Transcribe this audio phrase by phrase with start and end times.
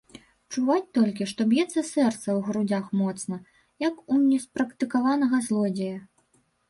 [0.53, 2.07] Чуваць толькі, што б'ецца сэрца
[2.37, 3.35] ў грудзях моцна,
[3.87, 5.99] як у неспрактыкаванага злодзея.